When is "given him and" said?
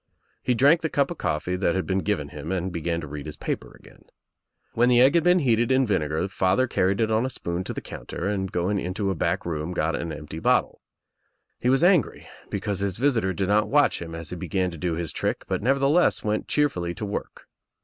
1.99-2.71